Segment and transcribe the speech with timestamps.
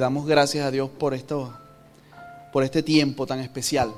[0.00, 1.54] damos gracias a Dios por esto,
[2.52, 3.92] por este tiempo tan especial.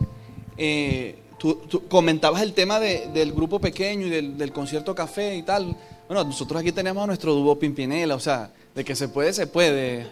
[0.59, 5.75] Eh, tú, comentabas el tema del grupo pequeño y del, concierto café y tal.
[6.07, 9.47] Bueno, nosotros aquí tenemos a nuestro dúo Pimpinela, o sea, de que se puede, se
[9.47, 10.07] puede.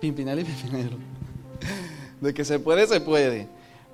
[0.00, 0.96] Pimpinela y Pimpinelo.
[2.20, 3.48] De que se puede, se puede.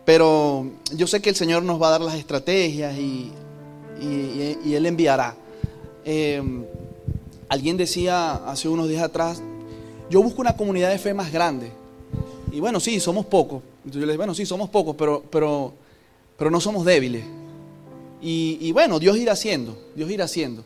[0.05, 3.33] Pero yo sé que el Señor nos va a dar las estrategias y,
[4.01, 5.37] Él enviará.
[6.05, 6.43] Eh,
[7.49, 9.43] alguien decía hace unos días atrás,
[10.11, 11.73] yo busco una comunidad de fe más grande.
[12.53, 13.63] Y bueno, sí, somos pocos.
[13.79, 15.73] Entonces yo les bueno, sí, somos pocos, pero, pero,
[16.37, 17.25] pero no somos débiles.
[18.23, 20.65] Y, y, bueno, Dios irá haciendo, Dios irá haciendo.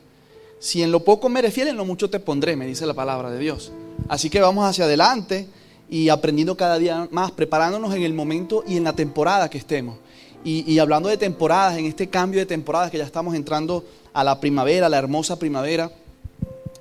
[0.60, 3.38] Si en lo poco me en lo mucho te pondré, me dice la palabra de
[3.38, 3.72] Dios.
[4.08, 5.48] Así que vamos hacia adelante
[5.88, 9.98] y aprendiendo cada día más, preparándonos en el momento y en la temporada que estemos.
[10.44, 14.40] Y hablando de temporadas, en este cambio de temporadas que ya estamos entrando a la
[14.40, 15.90] primavera, la hermosa primavera.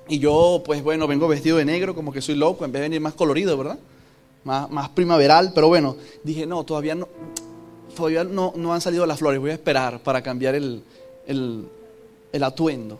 [0.08, 2.88] Y yo, pues bueno, vengo vestido de negro, como que soy loco, en vez de
[2.88, 3.78] venir más colorido, ¿verdad?
[4.42, 7.08] Más, más primaveral, pero bueno, dije, no, todavía no,
[7.94, 10.82] todavía no, no han salido las flores, voy a esperar para cambiar el,
[11.26, 12.98] el, atuendo.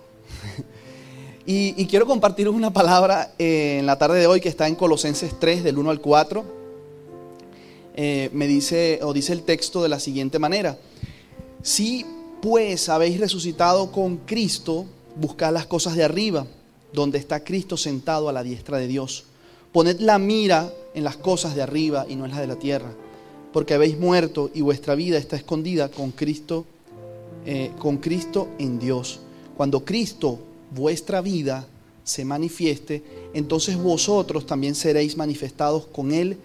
[1.47, 5.39] y, quiero compartir una palabra eh, en la tarde de hoy que está en Colosenses
[5.41, 6.45] 3, del 1 al 4.
[7.97, 10.77] Eh, me dice, o dice el texto de la siguiente manera,
[11.63, 12.05] si
[12.43, 14.85] pues habéis resucitado con Cristo,
[15.17, 16.47] buscad las cosas de arriba
[16.93, 19.25] donde está Cristo sentado a la diestra de Dios.
[19.73, 22.91] Poned la mira en las cosas de arriba y no en las de la tierra,
[23.53, 26.65] porque habéis muerto y vuestra vida está escondida con Cristo,
[27.45, 29.21] eh, con Cristo en Dios.
[29.57, 30.39] Cuando Cristo,
[30.71, 31.67] vuestra vida,
[32.05, 33.03] se manifieste,
[33.35, 36.39] entonces vosotros también seréis manifestados con Él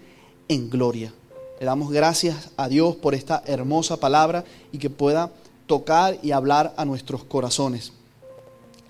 [0.48, 1.12] en gloria.
[1.58, 5.30] Le damos gracias a Dios por esta hermosa palabra y que pueda
[5.66, 7.92] tocar y hablar a nuestros corazones.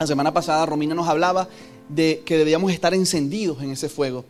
[0.04, 1.48] La semana pasada Romina nos hablaba
[1.88, 4.26] de que debíamos estar encendidos en ese fuego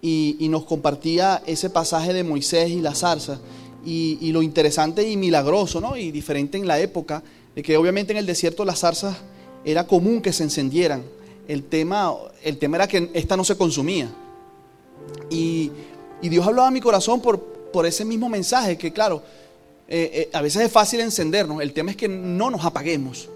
[0.00, 3.40] y, nos compartía ese pasaje de Moisés y la zarza
[3.84, 5.96] y, lo interesante y milagroso ¿no?
[5.96, 7.24] y diferente en la época
[7.56, 9.16] de que obviamente en el desierto las zarzas
[9.64, 11.02] era común que se encendieran.
[11.48, 14.08] El tema, el tema era que esta no se consumía.
[15.30, 15.72] Y,
[16.22, 17.40] Dios hablaba a mi corazón por,
[17.72, 19.20] por ese mismo mensaje que claro,
[19.88, 23.28] eh, eh, a veces es fácil encendernos, el tema es que no nos apaguemos.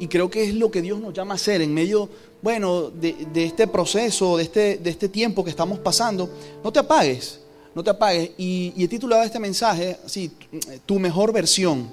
[0.00, 2.08] Y creo que es lo que Dios nos llama a hacer en medio,
[2.40, 6.30] bueno, de, este proceso, de este, de este tiempo que estamos pasando.
[6.64, 7.38] No te apagues,
[7.74, 8.30] no te apagues.
[8.38, 10.32] Y, he titulado este mensaje así,
[10.86, 11.86] tu mejor versión.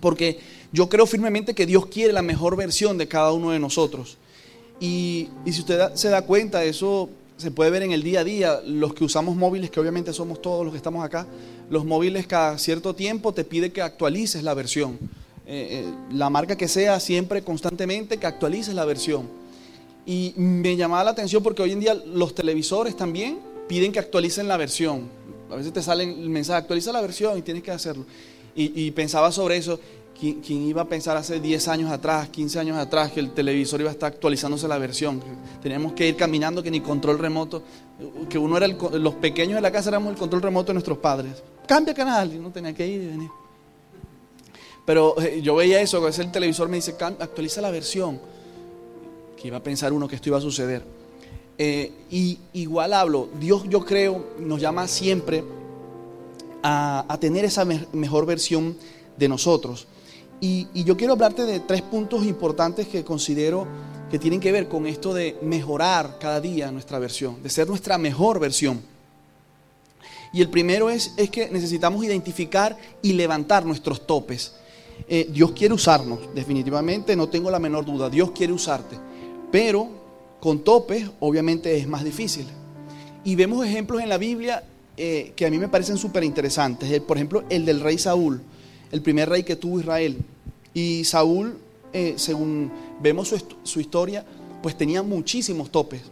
[0.00, 0.38] Porque
[0.72, 4.16] yo creo firmemente que Dios quiere la mejor versión de cada uno de nosotros.
[4.80, 8.24] Y, y si usted se da cuenta, eso se puede ver en el día a
[8.24, 8.60] día.
[8.64, 11.26] Los que usamos móviles, que obviamente somos todos los que estamos acá,
[11.68, 14.98] los móviles cada cierto tiempo te pide que actualices la versión.
[15.46, 19.28] Eh, eh, la marca que sea, siempre, constantemente, que actualices la versión.
[20.06, 23.38] Y me llamaba la atención porque hoy en día los televisores también
[23.68, 25.08] piden que actualicen la versión.
[25.50, 28.04] A veces te sale el mensaje, actualiza la versión y tienes que hacerlo.
[28.56, 29.80] Y, pensaba sobre eso,
[30.18, 33.90] ¿quién, iba a pensar hace 10 años atrás, 15 años atrás, que el televisor iba
[33.90, 35.20] a estar actualizándose la versión?
[35.60, 37.64] Teníamos que ir caminando, que ni control remoto,
[38.30, 41.42] que uno era, los pequeños de la casa éramos el control remoto de nuestros padres.
[41.66, 43.30] Cambia canal, y uno tenía que ir y venir.
[44.84, 48.20] Pero eh, yo veía eso, a veces el televisor me dice, actualiza la versión.
[49.40, 50.84] Que iba a pensar uno que esto iba a suceder.
[51.56, 55.44] Eh, y igual hablo, Dios yo creo nos llama siempre
[56.64, 58.76] a, tener esa mejor versión
[59.16, 59.86] de nosotros.
[60.40, 63.66] Y, y, yo quiero hablarte de tres puntos importantes que considero
[64.10, 67.98] que tienen que ver con esto de mejorar cada día nuestra versión, de ser nuestra
[67.98, 68.82] mejor versión.
[70.32, 74.54] Y el primero es, es que necesitamos identificar y levantar nuestros topes.
[75.08, 78.96] Eh, Dios quiere usarnos, definitivamente, no tengo la menor duda, Dios quiere usarte,
[79.52, 79.88] pero
[80.40, 82.46] con topes obviamente es más difícil.
[83.24, 84.64] Y vemos ejemplos en la Biblia
[84.96, 87.00] eh, que a mí me parecen súper interesantes.
[87.00, 88.40] Por ejemplo, el del rey Saúl,
[88.92, 90.18] el primer rey que tuvo Israel.
[90.72, 91.56] Y Saúl,
[91.92, 92.70] eh, según
[93.00, 93.32] vemos
[93.62, 94.24] su, historia,
[94.62, 96.02] pues tenía muchísimos topes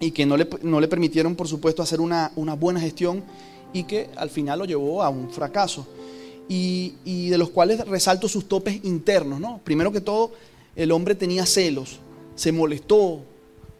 [0.00, 3.22] y que no le, no le permitieron, por supuesto, hacer una, una buena gestión
[3.72, 5.86] y que al final lo llevó a un fracaso
[6.48, 9.38] y, de los cuales resalto sus topes internos.
[9.40, 9.60] ¿no?
[9.62, 10.32] Primero que todo,
[10.74, 11.98] el hombre tenía celos,
[12.34, 13.20] se molestó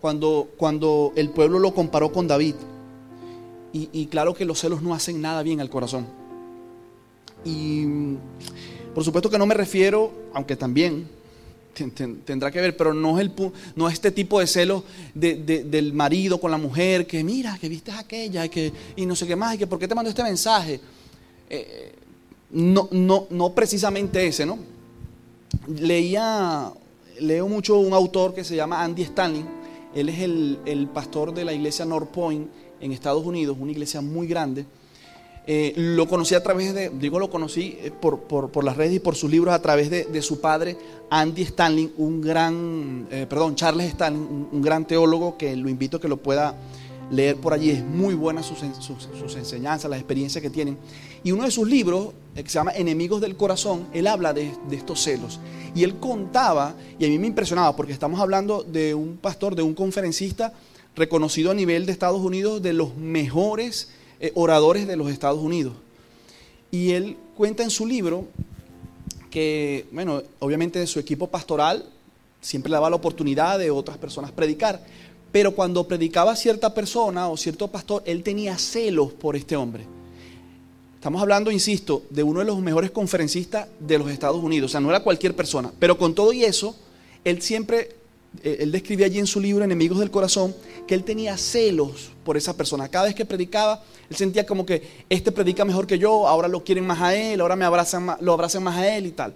[0.00, 2.54] cuando, cuando el pueblo lo comparó con David.
[3.72, 6.06] Y, claro que los celos no hacen nada bien al corazón.
[7.44, 7.84] Y
[8.92, 11.06] por supuesto que no me refiero, aunque también
[12.24, 13.32] tendrá que ver, pero no es, el,
[13.76, 14.82] no este tipo de celos
[15.14, 19.28] del marido con la mujer, que mira, que viste aquella, y, que, y no sé
[19.28, 20.80] qué más, y que por qué te mandó este mensaje.
[21.48, 21.92] Eh,
[22.50, 24.58] no, no, no precisamente ese, ¿no?
[25.66, 26.72] Leía,
[27.20, 29.44] leo mucho un autor que se llama Andy Stanley.
[29.94, 32.48] Él es el, pastor de la iglesia North Point
[32.80, 34.64] en Estados Unidos, una iglesia muy grande.
[35.46, 39.16] Eh, lo conocí a través de, digo lo conocí eh, por, las redes y por
[39.16, 40.76] sus libros a través de, su padre,
[41.08, 44.20] Andy Stanley, un gran, eh, perdón, Charles Stanley,
[44.52, 46.54] un, gran teólogo que lo invito a que lo pueda
[47.10, 47.70] leer por allí.
[47.70, 48.62] Es muy buena sus,
[49.36, 50.78] enseñanzas, las experiencias que tienen.
[51.24, 55.02] Y uno de sus libros, que se llama Enemigos del Corazón, él habla de, estos
[55.02, 55.40] celos.
[55.74, 59.62] Y él contaba, y a mí me impresionaba, porque estamos hablando de un pastor, de
[59.62, 60.52] un conferencista
[60.96, 63.90] reconocido a nivel de Estados Unidos, de los mejores
[64.20, 65.74] eh, oradores de los Estados Unidos.
[66.70, 68.26] Y él cuenta en su libro
[69.30, 71.84] que, bueno, obviamente su equipo pastoral
[72.40, 74.84] siempre le daba la oportunidad de otras personas predicar,
[75.32, 79.84] pero cuando predicaba cierta persona o cierto pastor, él tenía celos por este hombre.
[80.94, 84.80] Estamos hablando, insisto, de uno de los mejores conferencistas de los Estados Unidos, o sea,
[84.80, 86.74] no era cualquier persona, pero con todo y eso,
[87.24, 87.98] él siempre
[88.42, 90.54] eh, él describe allí en su libro Enemigos del Corazón
[90.86, 92.88] que él tenía celos por esa persona.
[92.88, 96.62] Cada vez que predicaba, él sentía como que este predica mejor que yo, ahora lo
[96.62, 99.34] quieren más a él, ahora me abrazan lo abrazan más a él y tal.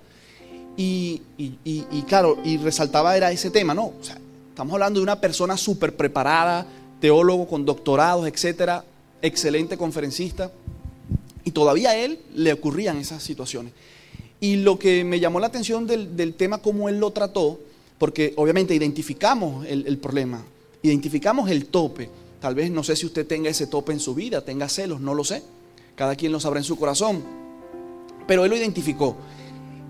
[0.76, 1.20] Y,
[2.08, 3.92] claro, y resaltaba era ese tema, ¿no?
[4.00, 4.18] O sea,
[4.52, 6.66] estamos hablando de una persona súper preparada,
[7.00, 8.84] teólogo con doctorados, etcétera,
[9.22, 10.52] excelente conferencista.
[11.42, 13.72] Y todavía a él le ocurrían esas situaciones.
[14.40, 17.60] Y lo que me llamó la atención del, del tema, cómo él lo trató,
[17.96, 20.44] porque obviamente identificamos el, problema,
[20.82, 22.10] identificamos el tope.
[22.38, 25.14] Tal vez no sé si usted tenga ese tope en su vida, tenga celos, no
[25.14, 25.42] lo sé.
[25.94, 27.22] Cada quien lo sabrá en su corazón.
[28.26, 29.16] Pero él lo identificó.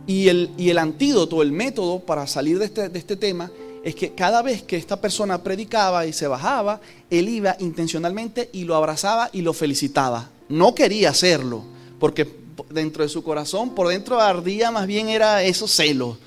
[0.07, 3.51] Y el, y el antídoto, el método para salir de este, de este tema
[3.85, 6.81] es que cada vez que esta persona predicaba y se bajaba,
[7.11, 10.31] él iba intencionalmente y lo abrazaba y lo felicitaba.
[10.49, 11.63] No quería hacerlo,
[11.99, 12.29] porque
[12.71, 16.19] dentro de su corazón, por dentro ardía más bien era esos celos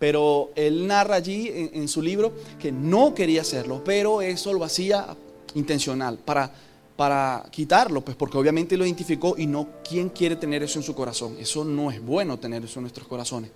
[0.00, 5.14] pero él narra allí en, su libro que no quería hacerlo, pero eso lo hacía
[5.54, 6.50] intencional, para,
[6.96, 10.94] para quitarlo, pues porque obviamente lo identificó y no, ¿quién quiere tener eso en su
[10.94, 11.36] corazón?
[11.38, 13.50] Eso no es bueno tener eso en nuestros corazones.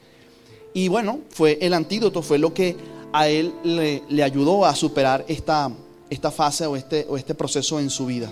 [0.75, 2.77] Y bueno, fue el antídoto, fue lo que
[3.13, 5.71] a él le, ayudó a superar esta,
[6.11, 8.31] esta fase o este, o este proceso en su vida.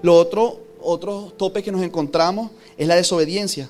[0.00, 3.68] Lo otro, otro tope que nos encontramos es la desobediencia.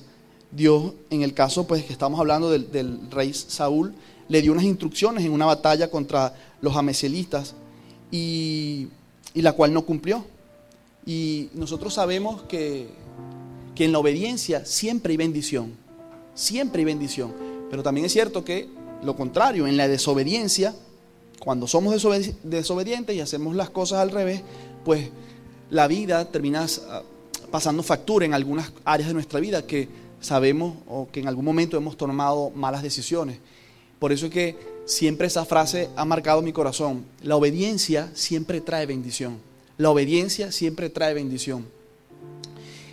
[0.53, 3.93] Dios, en el caso pues que estamos hablando del, rey Saúl,
[4.29, 7.57] le dio unas instrucciones en una batalla contra los ameselitas
[8.13, 8.87] y,
[9.35, 10.25] la cual no cumplió.
[11.05, 12.87] Y nosotros sabemos que,
[13.75, 15.82] que en la obediencia siempre hay bendición,
[16.35, 17.33] siempre hay bendición.
[17.71, 18.69] Pero también es cierto que
[19.03, 20.75] lo contrario, en la desobediencia,
[21.39, 21.95] cuando somos
[22.45, 24.43] desobedientes y hacemos las cosas al revés,
[24.85, 25.09] pues
[25.71, 27.03] la vida termina ah,
[27.51, 29.89] pasando factura en algunas áreas de nuestra vida que
[30.21, 33.39] sabemos o que en algún momento hemos tomado malas decisiones.
[33.99, 37.05] Por eso es que siempre esa frase ha marcado mi corazón.
[37.23, 39.39] La obediencia siempre trae bendición.
[39.79, 41.67] La obediencia siempre trae bendición.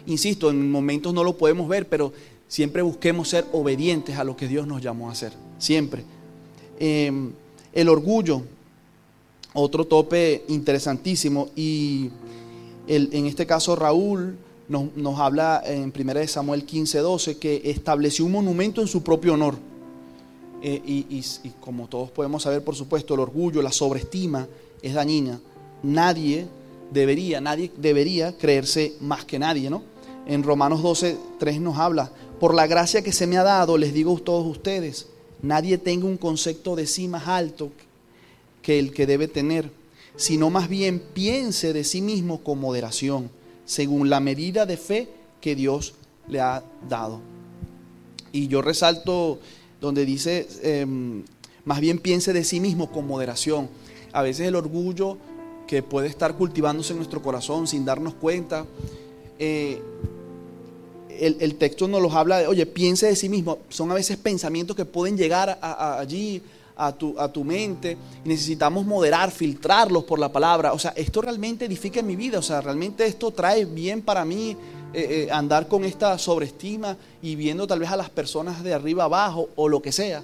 [0.08, 2.14] Insisto, en momentos no lo podemos ver, pero
[2.50, 5.32] siempre busquemos ser obedientes a lo que Dios nos llamó a hacer.
[5.58, 6.04] Siempre.
[6.78, 7.32] Em,
[7.72, 8.42] el orgullo,
[9.54, 11.48] otro tope interesantísimo.
[11.56, 12.10] Y
[12.88, 14.38] en este caso Raúl
[14.70, 19.56] nos, habla en 1 Samuel 15, 12 que estableció un monumento en su propio honor.
[20.62, 21.24] Eh, y,
[21.62, 24.48] como todos podemos saber, por supuesto, el orgullo, la sobreestima
[24.82, 25.40] es dañina.
[25.82, 26.48] Nadie
[26.92, 29.82] debería, nadie debería creerse más que nadie, ¿no?
[30.28, 33.94] En Romanos 12, 3 nos habla, por la gracia que se me ha dado, les
[33.94, 35.08] digo a todos ustedes,
[35.42, 37.72] nadie tenga un concepto de sí más alto
[38.62, 39.72] que el que debe tener,
[40.16, 43.30] sino más bien piense de sí mismo con moderación
[43.70, 45.10] según la medida de fe
[45.42, 45.94] que Dios
[46.28, 47.22] le ha dado.
[48.32, 49.40] Y yo resalto
[49.80, 51.24] donde dice, em,
[51.66, 53.70] más bien piense de sí mismo con moderación.
[54.12, 55.18] A veces el orgullo
[55.68, 58.66] que puede estar cultivándose en nuestro corazón sin darnos cuenta,
[59.38, 59.80] eh,
[61.20, 63.60] el, texto nos los habla de, oye, piense de sí mismo.
[63.70, 66.42] Son a veces pensamientos que pueden llegar allí
[66.80, 70.72] a tu, a tu mente necesitamos moderar, filtrarlos por la palabra.
[70.72, 74.24] O sea, esto realmente edifica en mi vida, o sea, realmente esto trae bien para
[74.24, 74.56] mí
[74.94, 79.04] eh, eh, andar con esta sobreestima y viendo tal vez a las personas de arriba
[79.04, 80.24] abajo o lo que sea.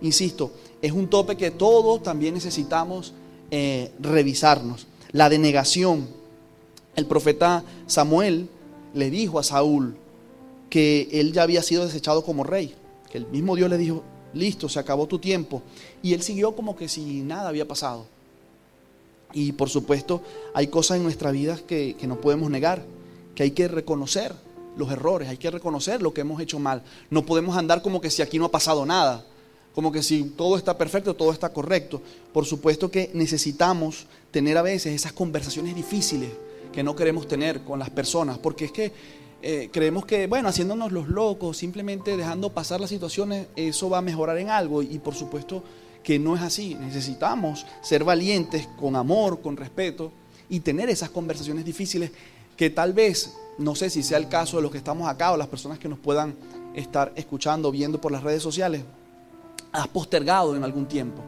[0.00, 3.12] Insisto, es un tope que todos también necesitamos
[3.50, 4.86] eh, revisarnos.
[5.12, 6.08] La denegación.
[6.96, 8.48] El profeta Samuel
[8.94, 9.94] le dijo a Saúl
[10.72, 12.74] que él ya había sido desechado como rey,
[13.10, 14.02] que el mismo Dios le dijo,
[14.32, 15.62] listo, se acabó tu tiempo.
[16.02, 18.06] Y él siguió como que si nada había pasado.
[19.34, 20.22] Y por supuesto,
[20.54, 22.82] hay cosas en nuestra vida que, no podemos negar,
[23.34, 24.32] que hay que reconocer
[24.78, 26.82] los errores, hay que reconocer lo que hemos hecho mal.
[27.10, 29.26] No podemos andar como que si aquí no ha pasado nada,
[29.74, 32.00] como que si todo está perfecto, todo está correcto.
[32.32, 36.30] Por supuesto que necesitamos tener a veces esas conversaciones difíciles
[36.72, 38.92] que no queremos tener con las personas, porque es que
[39.42, 44.02] eh, creemos que, bueno, haciéndonos los locos, simplemente dejando pasar las situaciones, eso va a
[44.02, 45.64] mejorar en algo y por supuesto
[46.04, 46.76] que no es así.
[46.76, 50.12] Necesitamos ser valientes con amor, con respeto
[50.48, 52.12] y tener esas conversaciones difíciles
[52.56, 55.36] que tal vez, no sé si sea el caso de los que estamos acá o
[55.36, 56.36] las personas que nos puedan
[56.74, 58.82] estar escuchando, viendo por las redes sociales,
[59.72, 61.20] has postergado en algún tiempo.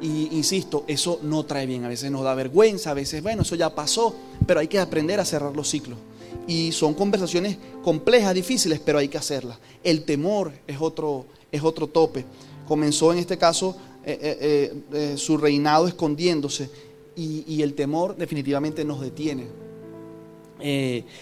[0.00, 3.54] Y insisto, eso no trae bien, a veces nos da vergüenza, a veces, bueno, eso
[3.54, 4.14] ya pasó,
[4.46, 5.98] pero hay que aprender a cerrar los ciclos.
[6.46, 9.58] Y son conversaciones complejas, difíciles, pero hay que hacerlas.
[9.82, 12.24] El temor es otro, es otro tope.
[12.66, 16.68] Comenzó en este caso eh, eh, eh, su reinado escondiéndose
[17.14, 19.46] y, y, el temor definitivamente nos detiene.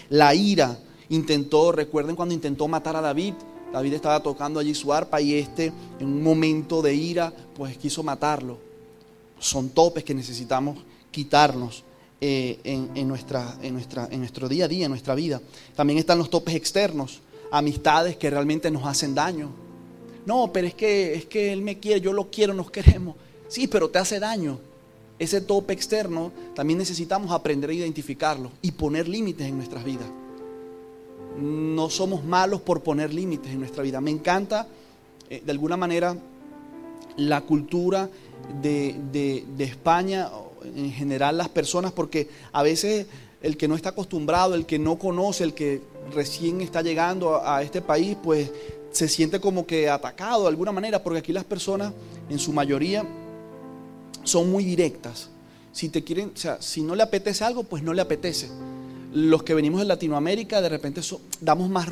[0.09, 3.33] la ira intentó, recuerden cuando intentó matar a David,
[3.71, 8.03] David estaba tocando allí su arpa y este en un momento de ira pues quiso
[8.03, 8.57] matarlo.
[9.39, 10.79] Son topes que necesitamos
[11.11, 11.83] quitarnos
[12.21, 15.41] eh, en, nuestra, en, nuestra, en nuestro día a día, en nuestra vida.
[15.75, 17.19] También están los topes externos,
[17.51, 19.49] amistades que realmente nos hacen daño.
[20.25, 23.15] No, pero es que, es que él me quiere, yo lo quiero, nos queremos.
[23.47, 24.59] Sí, pero te hace daño.
[25.19, 30.07] Ese tope externo también necesitamos aprender a identificarlo y poner límites en nuestras vidas
[31.37, 34.01] no somos malos por poner límites en nuestra vida.
[34.01, 34.67] Me encanta,
[35.29, 36.15] eh, de alguna manera,
[37.17, 38.09] la cultura
[38.61, 40.29] de, España,
[40.63, 43.07] en general las personas, porque a veces
[43.41, 45.81] el que no está acostumbrado, el que no conoce, el que
[46.13, 48.51] recién está llegando a, este país, pues
[48.91, 51.93] se siente como que atacado de alguna manera, porque aquí las personas,
[52.29, 53.05] en su mayoría,
[54.23, 55.29] son muy directas.
[55.71, 58.49] Si te quieren, o sea, si no le apetece algo, pues no le apetece
[59.13, 61.01] los que venimos de Latinoamérica de repente
[61.41, 61.89] damos más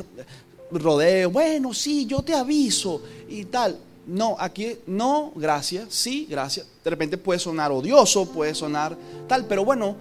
[0.70, 3.78] rodeo, bueno, sí, yo te aviso y tal.
[4.10, 6.66] No, aquí no, gracias, sí, gracias.
[6.82, 8.96] De repente puede sonar odioso, puede sonar
[9.28, 9.94] tal, pero bueno,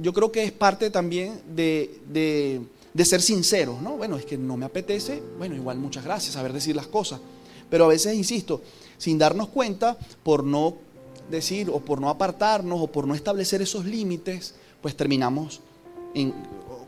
[0.00, 3.96] yo creo que es parte también de, de, ser sincero, ¿no?
[3.96, 7.20] Bueno, es que no me apetece, bueno, igual muchas gracias, saber decir las cosas.
[7.70, 8.60] Pero a veces, insisto,
[8.98, 10.74] sin darnos cuenta, por no
[11.30, 15.60] decir o por no apartarnos o por no establecer esos límites, pues terminamos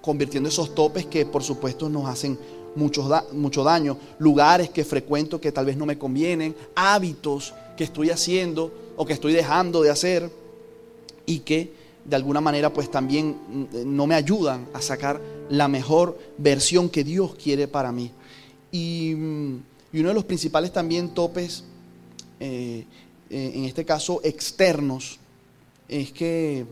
[0.04, 2.38] convirtiendo esos topes que por supuesto nos hacen
[2.74, 8.10] mucho, mucho daño, lugares que frecuento que tal vez no me convienen, hábitos que estoy
[8.10, 10.30] haciendo o que estoy dejando de hacer
[11.24, 11.72] y que
[12.04, 17.02] de alguna manera pues también mm, no me ayudan a sacar la mejor versión que
[17.02, 18.10] Dios quiere para mí.
[18.70, 19.62] Y, mm,
[19.94, 21.64] uno de los principales también topes,
[22.40, 22.84] eh,
[23.30, 25.18] eh, en este caso externos,
[25.88, 26.66] es que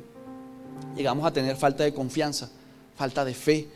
[0.95, 2.51] llegamos a tener falta de confianza,
[3.03, 3.67] falta de fe,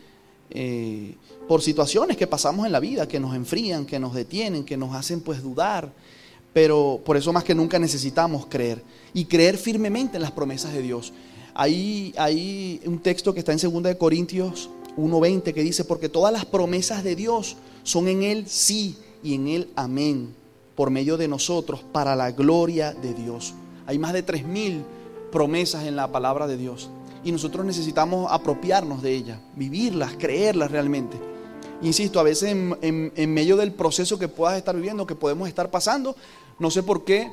[0.50, 1.16] eh,
[1.48, 4.94] por situaciones que pasamos en la vida, que nos enfrían, que nos detienen, que nos
[4.94, 5.92] hacen pues dudar.
[6.52, 10.80] Pero por eso más que nunca necesitamos creer y creer firmemente en las promesas de
[10.80, 11.12] Dios.
[11.54, 16.32] Hay, hay un texto que está en 2 de Corintios 1.20 que dice, porque todas
[16.32, 20.36] las promesas de Dios son en Él sí y en Él amén,
[20.76, 23.54] por medio de nosotros, para la gloria de Dios.
[23.88, 24.84] Hay más de 3.000
[25.32, 26.90] promesas en la palabra de Dios
[27.26, 31.18] y nosotros necesitamos apropiarnos de ellas, vivirlas, creerlas realmente.
[31.82, 36.16] Insisto, a veces en, medio del proceso que puedas estar viviendo, que podemos estar pasando,
[36.58, 37.30] no sé por qué,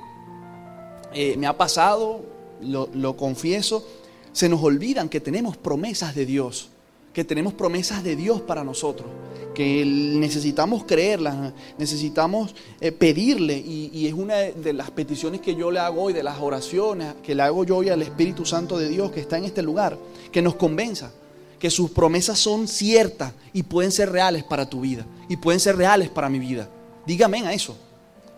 [1.13, 2.25] eh, me ha pasado,
[2.61, 3.87] lo, lo confieso,
[4.31, 6.71] se nos olvidan que tenemos promesas de Dios
[7.13, 9.07] que tenemos promesas de Dios para nosotros,
[9.53, 15.79] que necesitamos creerlas, necesitamos eh, pedirle, y, es una de las peticiones que yo le
[15.79, 19.11] hago hoy, de las oraciones que le hago yo hoy al Espíritu Santo de Dios
[19.11, 19.97] que está en este lugar,
[20.31, 21.11] que nos convenza
[21.59, 25.77] que sus promesas son ciertas y pueden ser reales para tu vida, y pueden ser
[25.77, 26.67] reales para mi vida.
[27.05, 27.77] Dígame a eso.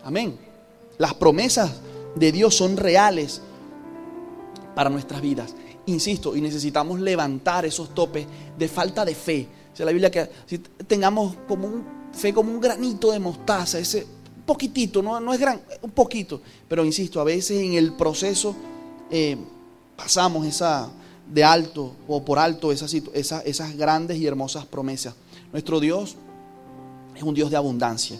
[0.04, 0.36] Amén.
[0.98, 1.72] Las promesas
[2.14, 3.40] de Dios son reales
[4.74, 5.54] para nuestras vidas
[5.86, 8.26] insisto, y necesitamos levantar esos topes
[8.58, 9.46] de falta de fe.
[9.76, 10.28] Sea, la Biblia que
[10.86, 14.06] tengamos como un fe como un granito de mostaza, ese
[14.46, 16.40] poquitito, no, no es gran, un poquito.
[16.66, 18.56] Pero insisto, a veces en el proceso
[19.10, 19.36] eh,
[19.96, 20.90] pasamos esa
[21.30, 25.14] de alto o por alto esas, esas, esas grandes y hermosas promesas.
[25.52, 26.16] Nuestro Dios
[27.14, 28.18] es un Dios de abundancia.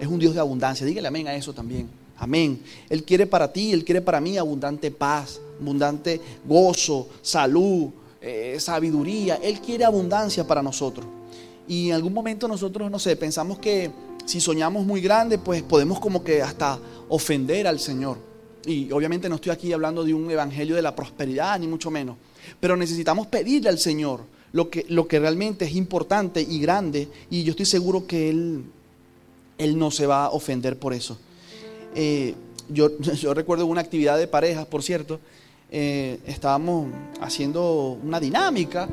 [0.00, 0.84] Es un Dios de abundancia.
[0.84, 1.88] Dígale amén a eso también.
[2.16, 2.60] Amén.
[2.88, 7.90] Él quiere para ti, Él quiere para mí abundante paz, abundante gozo, salud,
[8.26, 9.38] eh, sabiduría.
[9.42, 11.06] Él quiere abundancia para nosotros.
[11.68, 13.90] Y en algún momento nosotros, no sé, pensamos que
[14.24, 16.78] si soñamos muy grande, pues podemos como que hasta
[17.10, 18.16] ofender al Señor.
[18.64, 22.16] Y obviamente no estoy aquí hablando de un evangelio de la prosperidad, ni mucho menos.
[22.60, 24.20] Pero necesitamos pedirle al Señor
[24.52, 27.08] lo que, lo que realmente es importante y grande.
[27.28, 28.64] Y yo estoy seguro que Él,
[29.58, 31.18] Él no se va a ofender por eso.
[31.94, 32.34] eh,
[32.70, 35.20] yo, yo recuerdo una actividad de parejas, por cierto,
[35.76, 36.86] eh, estábamos
[37.20, 38.88] haciendo una dinámica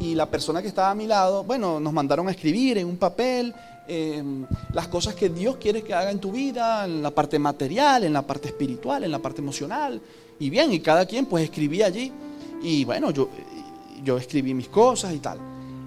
[0.00, 2.96] y la persona que estaba a mi lado, bueno, nos mandaron a escribir en un
[2.96, 3.54] papel
[3.86, 8.02] em, las cosas que Dios quiere que haga en tu vida, en la parte material,
[8.02, 10.00] en la parte espiritual, en la parte emocional.
[10.40, 12.10] Y bien, y cada quien pues escribía allí.
[12.64, 13.28] Y bueno, yo,
[14.02, 15.38] yo escribí mis cosas y tal.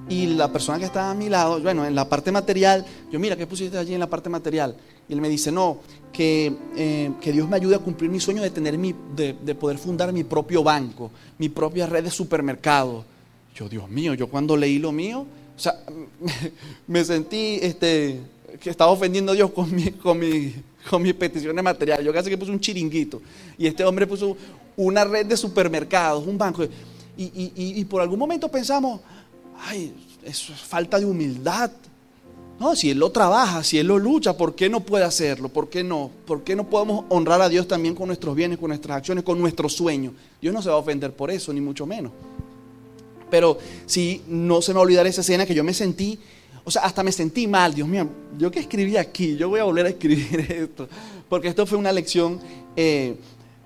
[0.08, 3.36] Y la persona que estaba a mi lado, bueno, en la parte material, yo mira,
[3.36, 4.78] ¿qué pusiste allí en la parte material?
[5.10, 5.80] Y él me dice, no,
[6.18, 9.54] que, eh, que Dios me ayude a cumplir mi sueño de, tener mi, de, de,
[9.54, 13.06] poder fundar mi propio banco, mi propia red de supermercados.
[13.54, 15.80] Yo, Dios mío, yo cuando leí lo mío, o sea,
[16.88, 18.20] me sentí este,
[18.60, 20.56] que estaba ofendiendo a Dios con mi, con mi,
[20.90, 22.04] con mis peticiones materiales.
[22.04, 23.22] Yo casi que puse un chiringuito.
[23.56, 24.36] Y este hombre puso
[24.76, 26.64] una red de supermercados, un banco.
[26.64, 26.70] Y,
[27.26, 29.02] y, y, y por algún momento pensamos,
[29.68, 29.94] ay,
[30.26, 31.70] eso es falta de humildad.
[32.60, 35.50] No, si Él lo trabaja, si Él lo lucha, ¿por qué no puede hacerlo?
[35.50, 36.10] ¿Por qué no?
[36.26, 39.40] ¿Por qué no podemos honrar a Dios también con nuestros bienes, con nuestras acciones, con
[39.40, 40.14] nuestros sueños?
[40.42, 42.12] Dios no se va a ofender por eso, ni mucho menos.
[43.30, 46.18] Pero sí, no se me va a olvidar esa escena que yo me sentí,
[46.64, 49.64] o sea, hasta me sentí mal, Dios mío, yo que escribí aquí, yo voy a
[49.64, 50.90] volver a escribir esto,
[51.30, 52.40] porque esto fue una lección
[52.76, 53.16] eh,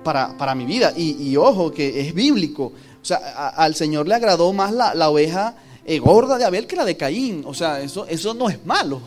[0.04, 0.94] para, para, mi vida.
[0.98, 2.74] Y, ojo, que es bíblico.
[3.02, 5.56] O sea, al Señor le agradó más la, la oveja
[5.86, 7.44] eh, gorda de Abel que la de Caín.
[7.46, 9.02] O sea, eso, eso no es malo.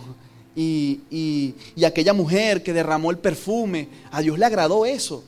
[0.57, 5.25] Y, y, y, aquella mujer que derramó el perfume, a Dios le agradó eso.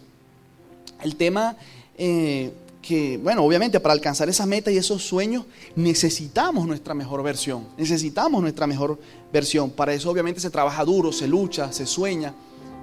[1.03, 1.57] El tema
[1.99, 7.67] eh, que, bueno, obviamente para alcanzar esa meta y esos sueños necesitamos nuestra mejor versión.
[7.76, 8.99] Necesitamos nuestra mejor
[9.33, 9.71] versión.
[9.71, 12.33] Para eso obviamente se trabaja duro, se lucha, se sueña.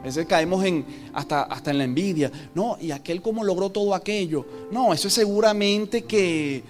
[0.01, 2.29] A veces caemos en, hasta, hasta en la envidia.
[2.53, 4.45] No, y aquel cómo logró todo aquello.
[4.69, 6.61] No, eso es seguramente que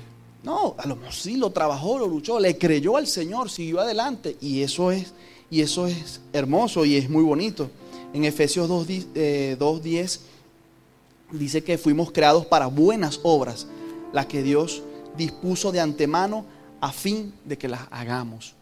[0.43, 4.35] no, a lo mejor sí lo trabajó, lo luchó, le creyó al Señor, siguió adelante.
[4.41, 5.13] Y eso es,
[5.49, 7.69] y eso es hermoso y es muy bonito.
[8.13, 10.09] En Efesios 2.10 eh,
[11.31, 13.67] dice que fuimos creados para buenas obras,
[14.11, 14.83] las que Dios
[15.17, 16.45] dispuso de antemano
[16.81, 18.53] a fin de que las hagamos.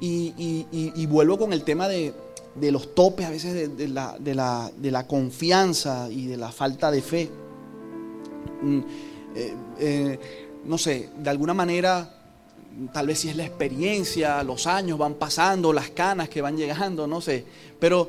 [0.00, 2.14] Y, vuelvo con el tema de,
[2.54, 6.52] de los topes a veces de, de, la, la, de, la, confianza y de la
[6.52, 7.30] falta de fe.
[8.62, 8.80] Mm,
[9.34, 10.18] eh, eh,
[10.66, 12.10] no sé, de alguna manera,
[12.92, 17.06] tal vez si es la experiencia, los años van pasando, las canas que van llegando,
[17.06, 17.44] no sé,
[17.78, 18.08] pero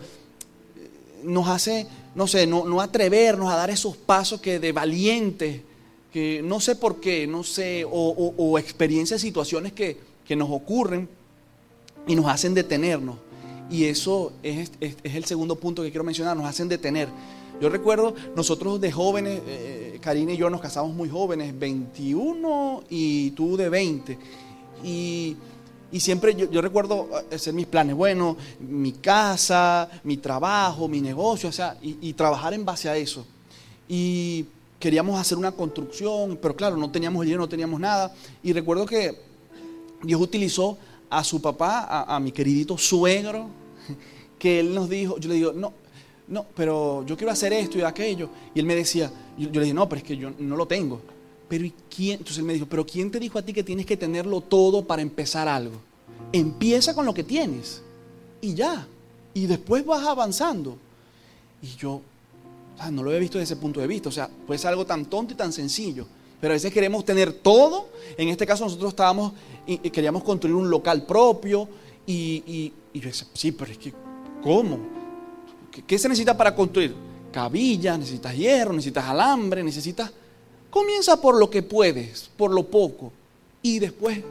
[0.75, 0.89] eh,
[1.23, 5.61] nos hace, no sé, no, no atrevernos a dar esos pasos que de valientes,
[6.11, 11.09] que no sé por qué, no sé, o, experiencias, situaciones que, que, nos ocurren
[12.07, 13.17] y nos hacen detenernos.
[13.69, 17.09] Y eso es, es, es el segundo punto que quiero mencionar, nos hacen detener.
[17.61, 23.31] Yo recuerdo, nosotros de jóvenes, eh, Karina y yo nos casamos muy jóvenes, 21 y
[23.31, 24.17] tú de 20.
[24.83, 25.37] Y,
[25.89, 31.51] y siempre yo, recuerdo hacer mis planes, bueno, mi casa, mi trabajo, mi negocio, o
[31.53, 33.25] sea, y, trabajar en base a eso.
[33.87, 34.45] Y
[34.77, 38.13] queríamos hacer una construcción, pero claro, no teníamos dinero, no teníamos nada.
[38.43, 39.17] Y recuerdo que
[40.03, 40.77] Dios utilizó
[41.09, 43.47] a su papá, a mi queridito suegro,
[44.37, 45.71] que él nos dijo, yo le digo, no,
[46.27, 48.29] no, pero yo quiero hacer esto y aquello.
[48.53, 51.01] Y él me decía, yo, le dije, no, pero es que yo no lo tengo.
[51.47, 52.17] Pero ¿y quién?
[52.17, 54.83] Entonces él me dijo, pero ¿quién te dijo a ti que tienes que tenerlo todo
[54.83, 55.75] para empezar algo?
[56.31, 57.83] Empieza con lo que tienes
[58.41, 58.87] y ya.
[59.33, 60.77] Y después vas avanzando.
[61.61, 62.01] Y yo,
[62.91, 64.09] no lo había visto desde ese punto de vista.
[64.09, 66.07] O sea, puede ser algo tan tonto y tan sencillo.
[66.41, 67.89] Pero a veces queremos tener todo.
[68.17, 69.33] En este caso nosotros estábamos,
[69.67, 71.67] y queríamos construir un local propio.
[72.07, 73.93] Y, y, y yo decía, sí, pero es que,
[74.41, 75.04] ¿cómo?
[75.83, 76.93] ¿Qué se necesita para construir?
[77.31, 80.11] Cabillas, necesitas hierro, necesitas alambre, necesitas...
[80.69, 83.11] Comienza por lo que puedes, por lo poco.
[83.61, 84.21] Y después...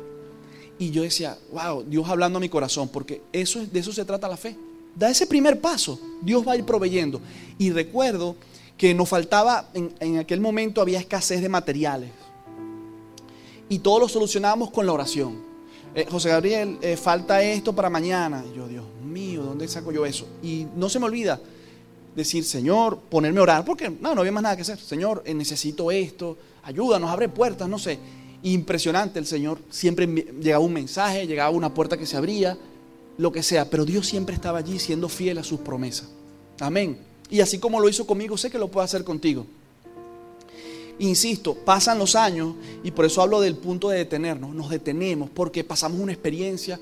[0.78, 4.28] Y yo decía, wow, Dios hablando a mi corazón, porque eso, de eso se trata
[4.28, 4.57] la fe.
[4.94, 7.20] Da ese primer paso, Dios va a ir proveyendo.
[7.59, 8.37] Y recuerdo
[8.76, 12.11] que nos faltaba, en, en aquel momento había escasez de materiales.
[13.68, 15.38] Y todo lo solucionábamos con la oración.
[15.94, 18.44] Eh, José Gabriel, eh, falta esto para mañana.
[18.50, 20.27] Y yo, Dios mío, ¿dónde saco yo eso?
[20.42, 21.40] Y no se me olvida
[22.14, 24.79] decir, Señor, ponerme a orar, porque no, no había más nada que hacer.
[24.79, 27.98] Señor, eh, necesito esto, ayúdanos, abre puertas, no sé.
[28.42, 32.59] Impresionante el Señor, siempre llegaba un mensaje, llegaba una puerta que se abría,
[33.16, 36.09] lo que sea, pero Dios siempre estaba allí siendo fiel a sus promesas.
[36.61, 36.98] Amén.
[37.31, 39.46] Y así como lo hizo conmigo, sé que lo puede hacer contigo.
[40.98, 44.55] Insisto, pasan los años y por eso hablo del punto de detenernos.
[44.55, 46.79] Nos detenemos porque pasamos una experiencia,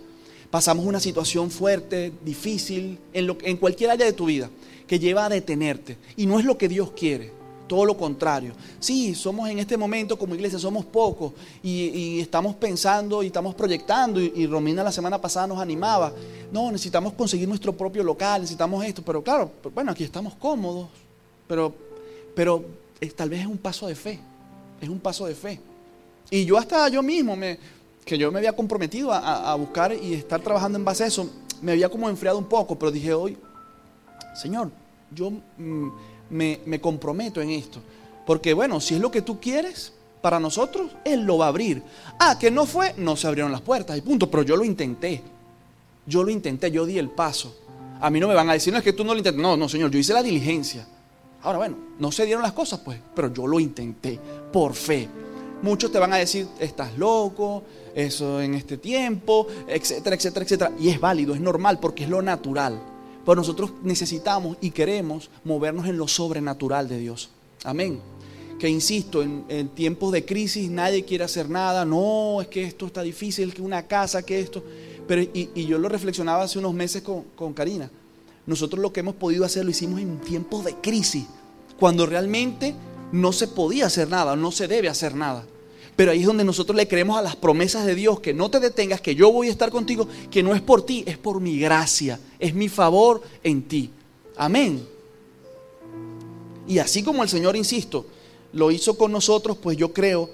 [0.52, 4.50] pasamos una situación fuerte, difícil, en, cualquier área de tu vida,
[4.86, 5.96] que lleva a detenerte.
[6.14, 7.32] Y no es lo que Dios quiere.
[7.66, 8.52] todo lo contrario.
[8.78, 14.20] Sí, somos en este momento como iglesia, somos pocos y, estamos pensando y estamos proyectando
[14.20, 16.12] y, Romina la semana pasada nos animaba.
[16.52, 20.88] No, necesitamos conseguir nuestro propio local, necesitamos esto, pero claro, pues, bueno, aquí estamos cómodos,
[21.48, 21.74] pero,
[22.34, 22.62] pero
[23.16, 24.20] tal vez es un paso de fe,
[24.82, 25.58] es un paso de fe.
[26.28, 27.58] Y yo hasta yo mismo, me,
[28.04, 31.72] que yo me había comprometido a, buscar y estar trabajando en base a eso, me
[31.72, 33.38] había como enfriado un poco, pero dije hoy,
[34.34, 34.70] Señor,
[35.14, 35.88] yo mm,
[36.30, 37.80] me, comprometo en esto.
[38.26, 41.82] Porque bueno, si es lo que tú quieres para nosotros, Él lo va a abrir.
[42.18, 44.30] Ah, que no fue, no se abrieron las puertas y punto.
[44.30, 45.22] Pero yo lo intenté.
[46.06, 47.56] Yo lo intenté, yo di el paso.
[48.00, 49.42] A mí no me van a decir, no es que tú no lo intentaste.
[49.42, 50.86] No, no, Señor, yo hice la diligencia.
[51.42, 54.18] Ahora, bueno, no se dieron las cosas, pues, pero yo lo intenté
[54.52, 55.08] por fe.
[55.62, 57.62] Muchos te van a decir, estás loco,
[57.94, 60.72] eso en este tiempo, etcétera, etcétera, etcétera.
[60.78, 62.80] Y es válido, es normal, porque es lo natural.
[63.24, 67.30] Pero nosotros necesitamos y queremos movernos en lo sobrenatural de Dios.
[67.64, 68.00] Amén.
[68.58, 71.84] Que insisto, en, tiempos de crisis nadie quiere hacer nada.
[71.84, 74.62] No, es que esto está difícil, que una casa, que esto.
[75.06, 77.90] Pero, y, yo lo reflexionaba hace unos meses con, con Karina.
[78.46, 81.26] Nosotros lo que hemos podido hacer lo hicimos en tiempos de crisis,
[81.78, 82.74] cuando realmente
[83.12, 85.44] no se podía hacer nada, no se debe hacer nada.
[86.02, 88.58] Pero ahí es donde nosotros le creemos a las promesas de Dios, que no te
[88.58, 91.60] detengas, que yo voy a estar contigo, que no es por ti, es por mi
[91.60, 93.88] gracia, es mi favor en ti.
[94.36, 94.84] Amén.
[96.66, 98.04] Y así como el Señor, insisto,
[98.52, 100.28] lo hizo con nosotros, pues yo creo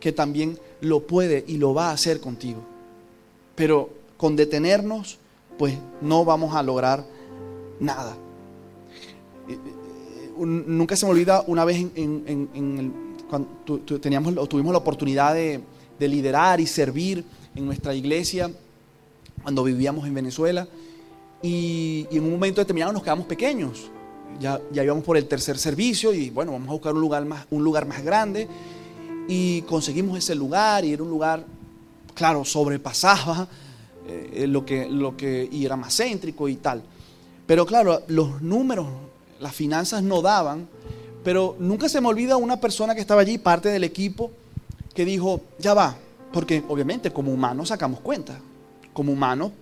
[0.00, 2.62] que también lo puede y lo va a hacer contigo.
[3.56, 5.18] Pero con detenernos,
[5.58, 7.04] pues no vamos a lograr
[7.78, 8.16] nada.
[9.50, 13.48] Eh, eh, nunca se me olvida una vez en, el cuando
[14.00, 15.62] teníamos, tuvimos la oportunidad de,
[16.00, 18.50] liderar y servir en nuestra iglesia
[19.42, 20.66] cuando vivíamos en Venezuela.
[21.42, 23.90] Y, en un momento determinado nos quedamos pequeños.
[24.40, 27.46] Ya, ya íbamos por el tercer servicio y bueno, vamos a buscar un lugar más,
[27.50, 28.48] un lugar más grande.
[29.28, 31.44] Y conseguimos ese lugar y era un lugar,
[32.14, 33.46] claro, sobrepasaba
[34.06, 36.82] eh, lo, que, lo que y era más céntrico y tal.
[37.46, 38.88] Pero claro, los números,
[39.38, 40.66] las finanzas no daban
[41.22, 44.30] pero nunca se me olvida una persona que estaba allí, parte del equipo,
[44.94, 45.96] que dijo, ya va,
[46.32, 48.38] porque obviamente como humanos sacamos cuenta,
[48.92, 49.52] como humanos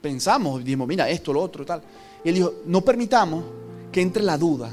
[0.00, 1.82] pensamos, dijimos, mira, esto, lo otro, tal.
[2.22, 3.42] Y él dijo, no permitamos
[3.90, 4.70] que entre la duda.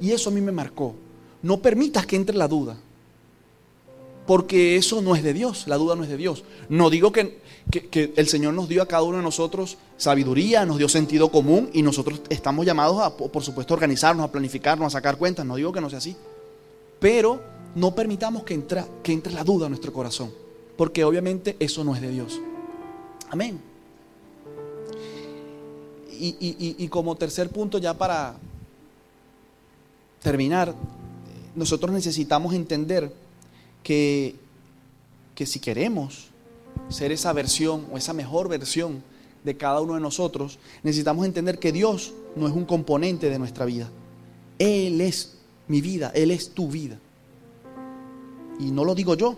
[0.00, 0.94] Y eso a mí me marcó.
[1.42, 2.76] No permitas que entre la duda.
[4.26, 6.44] Porque eso no es de Dios, la duda no es de Dios.
[6.68, 7.40] No digo que,
[7.80, 11.70] que, el Señor nos dio a cada uno de nosotros sabiduría, nos dio sentido común
[11.72, 15.46] y nosotros estamos llamados a, por supuesto, a organizarnos, a planificarnos, a sacar cuentas.
[15.46, 16.16] No digo que no sea así.
[17.00, 17.40] Pero
[17.74, 18.62] no permitamos que,
[19.02, 20.32] que entre la duda en nuestro corazón,
[20.76, 22.40] porque obviamente eso no es de Dios.
[23.30, 23.60] Amén.
[26.20, 28.36] Y, y como tercer punto, ya para
[30.22, 30.72] terminar,
[31.56, 33.12] nosotros necesitamos entender
[33.82, 34.36] que,
[35.34, 36.31] que si queremos
[36.88, 39.02] ser esa versión o esa mejor versión
[39.44, 43.64] de cada uno de nosotros, necesitamos entender que Dios no es un componente de nuestra
[43.64, 43.90] vida.
[44.58, 46.98] Él es mi vida, Él es tu vida.
[48.58, 49.36] Y no lo digo yo,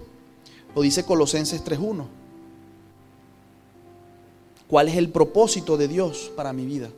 [0.74, 2.04] lo dice Colosenses 3.1.
[4.68, 6.90] ¿Cuál es el propósito de Dios para mi vida?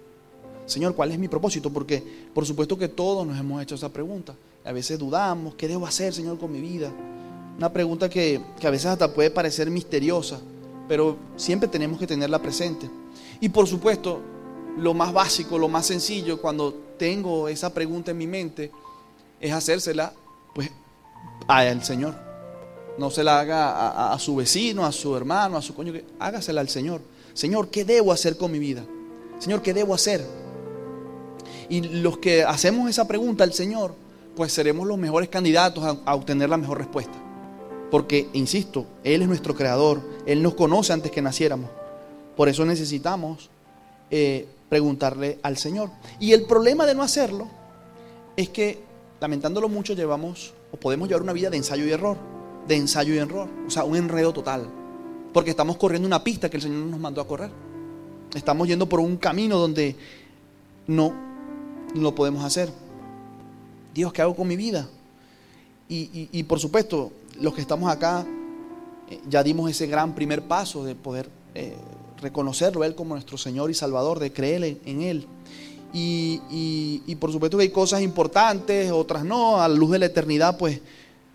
[0.67, 1.73] Señor, ¿cuál es mi propósito?
[1.73, 2.03] Porque
[2.35, 4.35] por supuesto que todos nos hemos hecho esa pregunta.
[4.65, 6.91] A veces dudamos, ¿qué debo hacer, Señor, con mi vida?
[7.59, 10.39] Una pregunta que, a veces hasta puede parecer misteriosa,
[10.89, 12.89] pero siempre tenemos que tenerla presente.
[13.41, 14.21] Y por supuesto,
[14.77, 18.71] lo más básico, lo más sencillo, cuando tengo esa pregunta en mi mente,
[19.41, 20.13] es hacérsela
[20.55, 20.71] pues
[21.49, 22.15] al Señor.
[22.99, 26.69] No se la haga a, su vecino, a su hermano, a su coño, hágasela al
[26.69, 27.01] Señor.
[27.33, 28.85] Señor, ¿qué debo hacer con mi vida?
[29.39, 30.27] Señor, ¿qué debo hacer?
[31.69, 33.95] Y los que hacemos esa pregunta al Señor,
[34.35, 37.26] pues seremos los mejores candidatos a obtener la mejor respuesta.
[37.91, 41.71] Porque, insisto, Él es nuestro creador, Él nos conoce antes que naciéramos.
[42.37, 43.49] Por eso necesitamos
[44.11, 45.91] eh, preguntarle al Señor.
[46.21, 47.49] Y el problema de no hacerlo
[48.37, 48.81] es que,
[49.21, 52.17] lamentándolo mucho, llevamos o podemos llevar una vida de ensayo y error,
[52.67, 54.69] de ensayo y error, o sea, un enredo total.
[55.33, 57.51] Porque estamos corriendo una pista que el Señor nos mandó a correr.
[58.35, 59.97] Estamos yendo por un camino donde
[60.87, 61.13] no
[61.95, 62.71] lo podemos hacer.
[63.95, 64.89] Dios, ¿qué hago con mi vida?
[65.89, 68.27] Y por supuesto, los que estamos acá
[69.09, 71.77] eh, ya dimos ese gran primer paso de poder eh,
[72.21, 75.27] reconocerlo Él como nuestro Señor y Salvador, de creer en, Él.
[75.93, 80.59] Y, por supuesto que hay cosas importantes, otras no, a la luz de la eternidad,
[80.59, 80.81] pues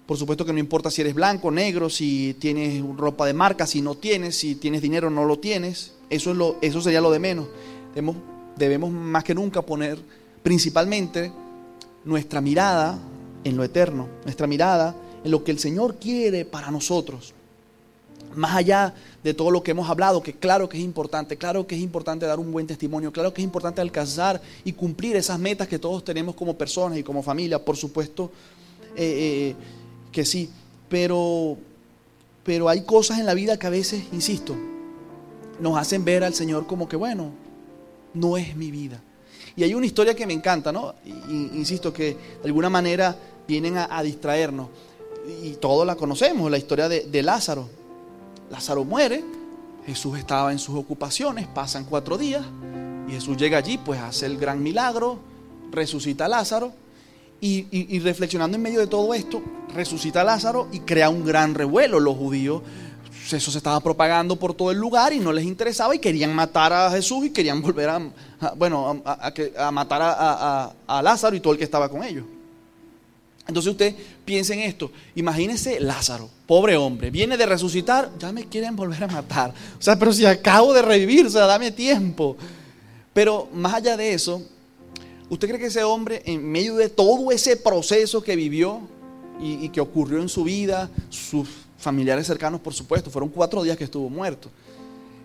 [0.05, 3.81] por supuesto que no importa si eres blanco, negro, si tienes ropa de marca, si
[3.81, 7.11] no tienes, si tienes dinero o no lo tienes, eso, es lo, eso sería lo
[7.11, 7.47] de menos.
[7.95, 8.17] Debemos,
[8.57, 9.97] debemos más que nunca poner
[10.43, 11.31] principalmente
[12.03, 12.99] nuestra mirada
[13.43, 17.33] en lo eterno, nuestra mirada en lo que el Señor quiere para nosotros.
[18.35, 21.75] Más allá de todo lo que hemos hablado, que claro que es importante, claro que
[21.75, 25.67] es importante dar un buen testimonio, claro que es importante alcanzar y cumplir esas metas
[25.67, 28.31] que todos tenemos como personas y como familia, por supuesto
[28.95, 29.55] eh, eh,
[30.11, 30.49] que sí,
[30.89, 31.57] pero,
[32.43, 34.55] pero hay cosas en la vida que a veces, insisto,
[35.59, 37.31] nos hacen ver al Señor como que, bueno,
[38.13, 39.01] no es mi vida.
[39.55, 40.95] Y hay una historia que me encanta, ¿no?
[41.29, 43.15] insisto, que de alguna manera
[43.47, 44.69] vienen a, distraernos.
[45.43, 47.67] Y todos la conocemos, la historia de, Lázaro.
[48.49, 49.23] Lázaro muere,
[49.85, 52.45] Jesús estaba en sus ocupaciones, pasan cuatro días,
[53.07, 55.19] y Jesús llega allí, pues hace el gran milagro,
[55.71, 56.73] resucita a Lázaro,
[57.43, 59.41] y, y, reflexionando en medio de todo esto,
[59.73, 61.99] resucita a Lázaro y crea un gran revuelo.
[61.99, 62.61] Los judíos
[63.29, 66.73] eso se estaba propagando por todo el lugar y no les interesaba y querían matar
[66.73, 68.01] a Jesús y querían volver a,
[68.55, 70.01] bueno, a, matar
[70.87, 72.25] a, Lázaro y todo el que estaba con ellos.
[73.47, 78.75] Entonces usted piense en esto, imagínese Lázaro, pobre hombre, viene de resucitar, ya me quieren
[78.75, 79.53] volver a matar.
[79.79, 82.37] O sea, pero si acabo de revivir, o sea, dame tiempo.
[83.13, 84.41] Pero más allá de eso,
[85.29, 88.81] ¿usted cree que ese hombre, en medio de todo ese proceso que vivió
[89.41, 91.47] y, y que ocurrió en su vida, sus
[91.81, 94.49] familiares cercanos, por supuesto, fueron cuatro días que estuvo muerto.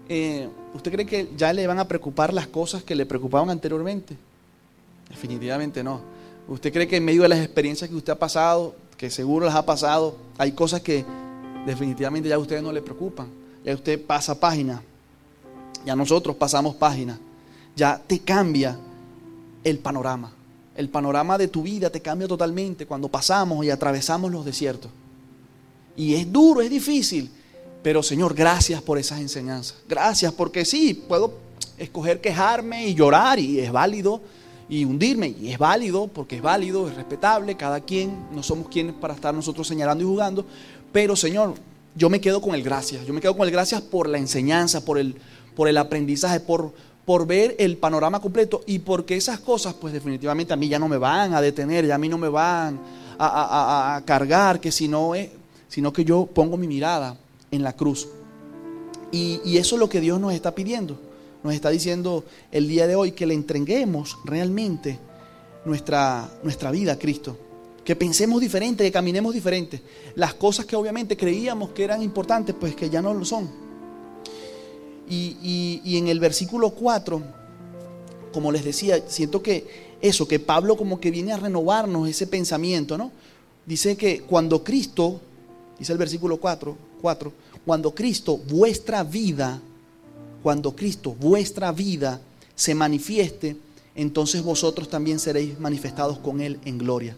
[0.09, 4.17] Eh, ¿Usted cree que ya le van a preocupar las cosas que le preocupaban anteriormente?
[5.09, 6.01] Definitivamente no.
[6.49, 9.55] ¿Usted cree que en medio de las experiencias que usted ha pasado, que seguro las
[9.55, 11.05] ha pasado, hay cosas que
[11.67, 13.29] definitivamente ya a ustedes no le preocupan?
[13.65, 14.81] Ya usted pasa página,
[15.85, 17.19] ya nosotros pasamos página,
[17.75, 18.79] ya te cambia
[19.65, 20.33] el panorama.
[20.77, 24.91] El panorama de tu vida te cambia totalmente cuando pasamos y atravesamos los desiertos.
[25.97, 27.31] Y es duro, es difícil.
[27.83, 29.77] Pero Señor, gracias por esas enseñanzas.
[29.89, 31.35] Gracias porque sí, puedo
[31.79, 34.21] escoger quejarme y llorar y es válido.
[34.69, 37.57] Y hundirme y es válido porque es válido, es respetable.
[37.57, 40.45] Cada quien, no somos quienes para estar nosotros señalando y jugando.
[40.93, 41.55] Pero Señor,
[41.95, 43.07] yo me quedo con el gracias.
[43.07, 45.15] Yo me quedo con el gracias por la enseñanza, por el,
[45.55, 46.73] por el aprendizaje, por,
[47.05, 50.89] por ver el panorama completo y porque esas cosas, pues definitivamente a mí ya no
[50.89, 52.81] me van a detener, ya a mí no me van
[53.17, 55.31] a, a cargar, que si no es
[55.69, 57.19] sino que yo pongo mi mirada
[57.51, 58.09] en la cruz.
[59.13, 60.99] Y, eso es lo que Dios nos está pidiendo.
[61.43, 64.99] Nos está diciendo el día de hoy que le entreguemos realmente
[65.65, 67.37] nuestra, nuestra vida a Cristo.
[67.85, 69.81] Que pensemos diferente, que caminemos diferente.
[70.17, 73.49] Las cosas que obviamente creíamos que eran importantes, pues que ya no lo son.
[75.09, 77.23] Y, y en el versículo 4,
[78.33, 82.99] como les decía, siento que eso, que Pablo como que viene a renovarnos ese pensamiento,
[82.99, 83.13] ¿no?
[83.65, 85.21] Dice que cuando Cristo
[85.79, 87.33] Dice el versículo 4, 4,
[87.65, 89.61] cuando Cristo, vuestra vida,
[90.43, 92.21] cuando Cristo, vuestra vida
[92.55, 93.57] se manifieste,
[93.95, 97.17] entonces vosotros también seréis manifestados con Él en gloria.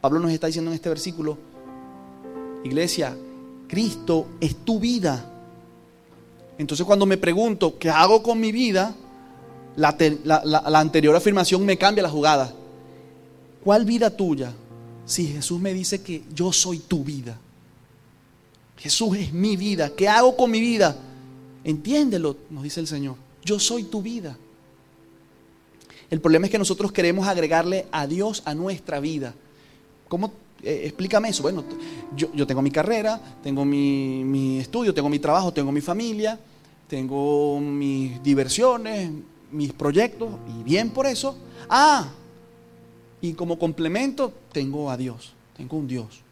[0.00, 1.38] Pablo nos está diciendo en este versículo,
[2.64, 3.16] iglesia,
[3.68, 5.30] Cristo es tu vida.
[6.58, 8.94] Entonces cuando me pregunto, ¿qué hago con mi vida?
[9.76, 12.52] La, la anterior afirmación me cambia la jugada.
[13.64, 14.52] ¿Cuál vida tuya?
[15.06, 17.38] Si Jesús me dice que yo soy tu vida.
[18.76, 19.90] Jesús es mi vida.
[19.94, 20.96] ¿Qué hago con mi vida?
[21.62, 23.16] Entiéndelo, nos dice el Señor.
[23.44, 24.36] Yo soy tu vida.
[26.10, 29.34] El problema es que nosotros queremos agregarle a Dios a nuestra vida.
[30.08, 30.32] ¿Cómo?
[30.62, 31.42] Eh, explícame eso.
[31.42, 31.64] Bueno,
[32.16, 36.38] yo, tengo mi carrera, tengo mi, mi estudio, tengo mi trabajo, tengo mi familia,
[36.88, 39.10] tengo mis diversiones,
[39.50, 41.36] mis proyectos, y bien por eso.
[41.68, 42.08] Ah,
[43.20, 46.23] y como complemento tengo a Dios, tengo un Dios.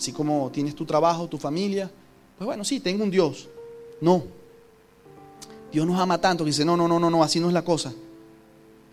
[0.00, 1.90] Así como tienes tu trabajo, tu familia,
[2.38, 3.50] pues bueno, sí, tengo un Dios.
[4.00, 4.24] No.
[5.70, 7.66] Dios nos ama tanto que dice, no, no, no, no, no, así no es la
[7.66, 7.92] cosa.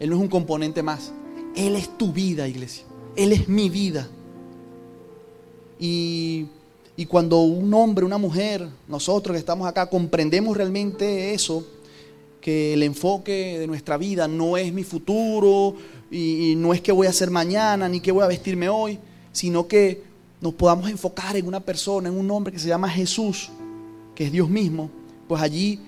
[0.02, 1.14] Él no es un componente más.
[1.56, 2.84] Él es tu vida, iglesia.
[3.16, 4.10] Él es mi vida.
[5.80, 6.48] Y,
[6.98, 11.66] y cuando un hombre, una mujer, nosotros que estamos acá, comprendemos realmente eso,
[12.42, 15.74] que el enfoque de nuestra vida no es mi futuro
[16.12, 19.00] y, y no es qué voy a hacer mañana ni qué voy a vestirme hoy,
[19.32, 20.06] sino que
[20.40, 23.50] nos podamos enfocar en una persona, en un hombre que se llama Jesús,
[24.14, 24.90] que es Dios mismo,
[25.28, 25.80] pues allí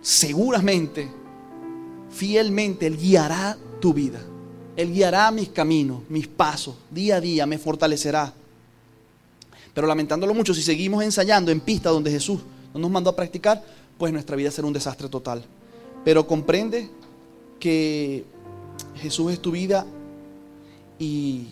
[0.00, 1.08] seguramente,
[2.10, 4.20] fielmente, Él guiará tu vida.
[4.76, 8.32] Él guiará mis caminos, mis pasos, día a día, me fortalecerá.
[9.74, 12.40] Pero lamentándolo mucho, si seguimos ensayando en pista donde Jesús
[12.72, 13.62] no nos mandó a practicar,
[13.98, 15.44] pues nuestra vida será un desastre total.
[16.04, 16.88] Pero comprende
[17.58, 18.24] que
[18.96, 19.86] Jesús es tu vida
[20.98, 21.48] y,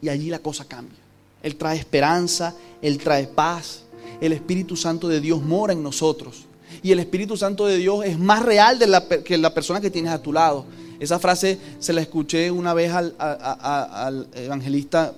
[0.00, 1.01] y allí la cosa cambia.
[1.42, 3.82] Él trae esperanza, Él trae paz.
[4.20, 6.44] El Espíritu Santo de Dios mora en nosotros.
[6.82, 8.78] Y el Espíritu Santo de Dios es más real
[9.24, 10.64] que la persona que tienes a tu lado.
[10.98, 15.14] Esa frase se la escuché una vez al, evangelista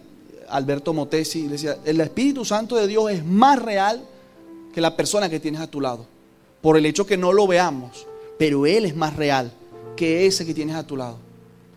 [0.49, 1.41] Alberto Motesi.
[1.41, 4.03] Y decía, el Espíritu Santo de Dios es más real
[4.75, 6.07] que la persona que tienes a tu lado.
[6.63, 8.07] Por el hecho que no lo veamos.
[8.39, 9.53] Pero Él es más real
[9.97, 11.19] que ese que tienes a tu lado.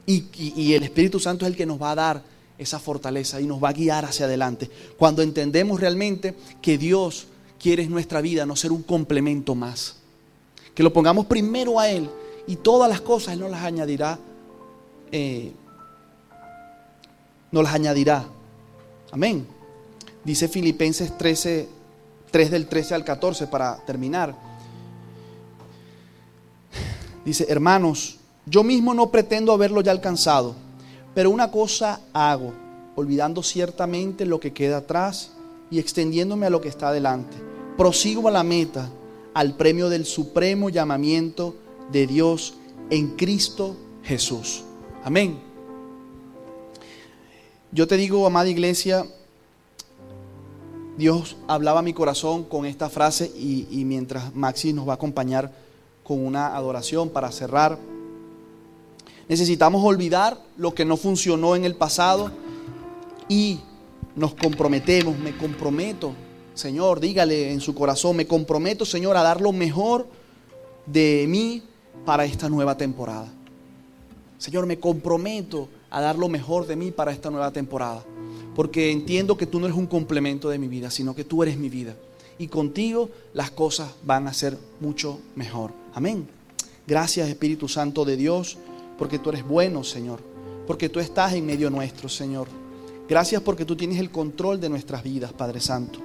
[0.05, 2.23] Y, el Espíritu Santo es el que nos va a dar
[2.57, 4.69] esa fortaleza y nos va a guiar hacia adelante.
[4.97, 7.27] Cuando entendemos realmente que Dios
[7.59, 9.97] quiere en nuestra vida no ser un complemento más.
[10.73, 12.09] Que lo pongamos primero a Él
[12.47, 14.19] y todas las cosas Él nos las añadirá.
[15.11, 15.51] Eh,
[17.51, 18.25] nos las añadirá.
[19.11, 19.47] Amén.
[20.23, 21.69] Dice Filipenses 13,
[22.31, 24.35] 3 del 13 al 14 para terminar.
[27.23, 30.55] Dice, hermanos, yo mismo no pretendo haberlo ya alcanzado,
[31.17, 32.53] pero una cosa hago,
[32.93, 35.31] olvidando ciertamente lo que queda atrás
[35.71, 37.35] y extendiéndome a lo que está adelante.
[37.75, 38.91] Prosigo a la meta,
[39.33, 41.55] al premio del supremo llamamiento
[41.91, 42.53] de Dios
[42.91, 44.63] en Cristo Jesús.
[45.03, 45.39] Amén.
[47.71, 49.03] Yo te digo, amada iglesia,
[50.99, 54.97] Dios hablaba a mi corazón con esta frase y, y mientras Maxi nos va a
[54.97, 55.51] acompañar
[56.03, 57.79] con una adoración para cerrar.
[59.29, 62.31] Necesitamos olvidar lo que no funcionó en el pasado
[63.27, 63.59] y
[64.15, 66.13] nos comprometemos, me comprometo,
[66.53, 70.07] Señor, dígale en su corazón, me comprometo, Señor, a dar lo mejor
[70.85, 71.61] de mí
[72.05, 73.27] para esta nueva temporada.
[74.37, 78.03] Señor, me comprometo a dar lo mejor de mí para esta nueva temporada.
[78.55, 81.57] Porque entiendo que tú no eres un complemento de mi vida, sino que tú eres
[81.57, 81.95] mi vida.
[82.39, 85.73] Y contigo las cosas van a ser mucho mejor.
[85.93, 86.27] Amén.
[86.87, 88.57] Gracias Espíritu Santo de Dios
[88.97, 90.19] porque tú eres bueno, Señor,
[90.65, 92.47] porque tú estás en medio nuestro, Señor.
[93.07, 95.99] Gracias porque tú tienes el control de nuestras vidas, Padre Santo.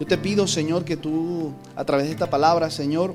[0.00, 3.14] Yo te pido, Señor, que tú, a través de esta palabra, Señor,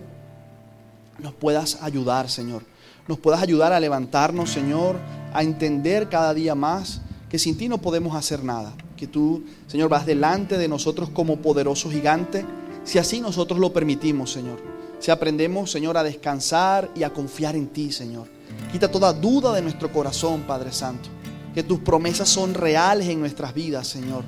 [1.20, 2.64] nos puedas ayudar, Señor.
[3.08, 4.98] Nos puedas ayudar a levantarnos, Señor,
[5.34, 7.02] a entender cada día más
[7.34, 8.74] que sin ti no podemos hacer nada.
[8.96, 12.46] Que tú, Señor, vas delante de nosotros como poderoso gigante,
[12.84, 14.73] si así nosotros lo permitimos, Señor.
[15.04, 18.30] Si aprendemos, Señor, a descansar y a confiar en ti, Señor.
[18.72, 21.10] Quita toda duda de nuestro corazón, Padre Santo.
[21.54, 24.24] Que tus promesas son reales en nuestras vidas, Señor.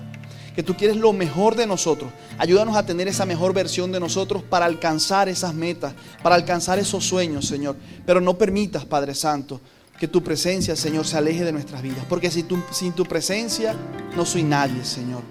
[0.54, 2.12] Que tú quieres lo mejor de nosotros.
[2.38, 7.06] Ayúdanos a tener esa mejor versión de nosotros para alcanzar esas metas, para alcanzar esos
[7.06, 7.78] sueños, Señor.
[8.06, 9.62] Pero no permitas, Padre Santo,
[9.98, 12.04] que tu presencia, Señor, se aleje de nuestras vidas.
[12.10, 13.74] Porque sin tu, sin tu presencia
[14.14, 15.22] no soy nadie, Señor.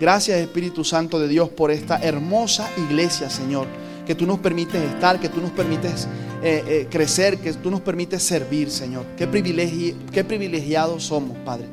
[0.00, 3.68] Gracias, Espíritu Santo de Dios, por esta hermosa iglesia, Señor
[4.12, 6.06] que tú nos permites estar, que tú nos permites
[6.42, 9.06] eh, eh, crecer, que tú nos permites servir, Señor.
[9.16, 11.64] Qué, privilegiados somos, Padre.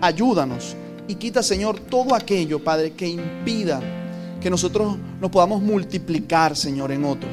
[0.00, 0.74] Ayúdanos
[1.06, 3.78] y quita, Señor, todo aquello, Padre, que impida
[4.40, 7.32] que nosotros nos podamos multiplicar, Señor, en otros.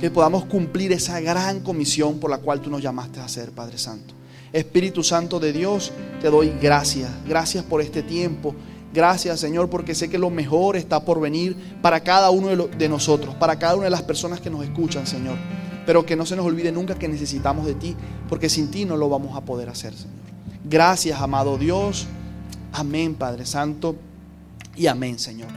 [0.00, 3.78] Que podamos cumplir esa gran comisión por la cual tú nos llamaste a hacer, Padre
[3.78, 4.14] Santo.
[4.52, 7.08] Espíritu Santo de Dios, te doy gracias.
[7.28, 8.52] Gracias por este tiempo.
[8.92, 13.34] Gracias Señor porque sé que lo mejor está por venir para cada uno de, nosotros,
[13.36, 15.36] para cada una de las personas que nos escuchan Señor.
[15.86, 17.96] Pero que no se nos olvide nunca que necesitamos de ti,
[18.28, 20.14] porque sin ti no lo vamos a poder hacer Señor.
[20.64, 22.06] Gracias amado Dios.
[22.72, 23.96] Amén Padre Santo
[24.76, 25.48] y amén Señor.